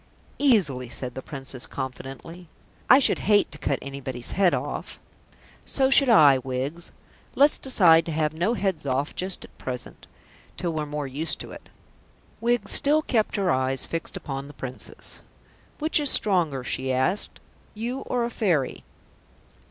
[0.39, 2.49] "Easily," said the Princess confidently.
[2.89, 4.97] "I should hate to cut anybody's head off."
[5.63, 6.91] "So should I, Wiggs.
[7.35, 10.07] Let's decide to have no heads off just at present
[10.57, 11.69] till we're more used to it."
[12.39, 15.21] Wiggs still kept her eyes fixed upon the Princess.
[15.77, 17.39] "Which is stronger," she asked,
[17.75, 18.83] "you or a Fairy?"